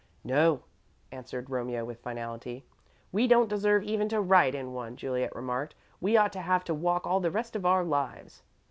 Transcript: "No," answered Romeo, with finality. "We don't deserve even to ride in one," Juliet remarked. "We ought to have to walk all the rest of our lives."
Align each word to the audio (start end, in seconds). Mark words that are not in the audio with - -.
"No," 0.23 0.63
answered 1.11 1.51
Romeo, 1.51 1.85
with 1.85 1.99
finality. 1.99 2.65
"We 3.11 3.27
don't 3.27 3.47
deserve 3.47 3.83
even 3.83 4.09
to 4.09 4.19
ride 4.19 4.55
in 4.55 4.73
one," 4.73 4.95
Juliet 4.95 5.35
remarked. 5.35 5.75
"We 5.99 6.17
ought 6.17 6.33
to 6.33 6.41
have 6.41 6.63
to 6.63 6.73
walk 6.73 7.05
all 7.05 7.19
the 7.19 7.29
rest 7.29 7.55
of 7.55 7.67
our 7.67 7.83
lives." 7.83 8.41